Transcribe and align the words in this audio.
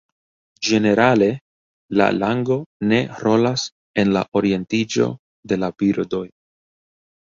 Ĝenerale, 0.69 1.27
la 2.01 2.07
lango 2.23 2.59
ne 2.95 3.01
rolas 3.27 3.69
en 4.05 4.17
la 4.19 4.27
orientiĝo 4.43 5.15
de 5.51 5.65
la 5.65 5.75
birdoj. 5.83 6.29